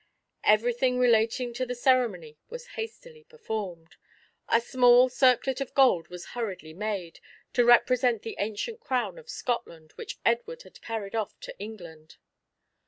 [0.45, 3.97] Everything relating to the ceremony was hastily performed.
[4.49, 7.19] A small circlet of gold was hurriedly made,
[7.53, 12.17] to represent the ancient crown of Scotland, which Edward had carried off to England.